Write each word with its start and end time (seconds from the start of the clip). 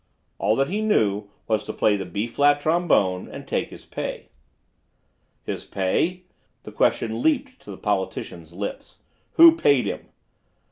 All 0.39 0.55
that 0.55 0.67
he 0.69 0.81
knew 0.81 1.27
was 1.47 1.63
to 1.65 1.73
play 1.73 1.95
the 1.95 2.07
B 2.07 2.25
flat 2.25 2.59
trombone 2.59 3.27
and 3.29 3.47
take 3.47 3.69
his 3.69 3.85
pay." 3.85 4.29
"His 5.43 5.63
pay?" 5.63 6.23
The 6.63 6.71
question 6.71 7.21
leaped 7.21 7.61
to 7.61 7.69
the 7.69 7.77
politician's 7.77 8.51
lips. 8.51 8.97
"Who 9.33 9.55
paid 9.55 9.85
him?" 9.85 10.07